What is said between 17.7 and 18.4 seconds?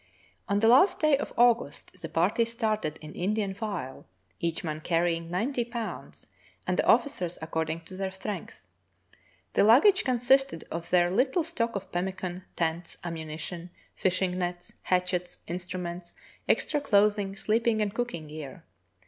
and cooking